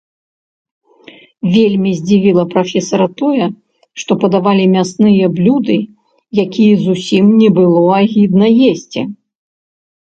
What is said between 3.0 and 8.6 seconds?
тое, што падавалі мясныя блюды, якія зусім не было агідна